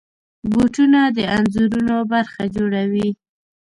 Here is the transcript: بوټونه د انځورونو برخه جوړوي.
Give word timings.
بوټونه 0.51 0.99
د 1.17 1.19
انځورونو 1.35 1.95
برخه 2.11 2.43
جوړوي. 2.55 3.09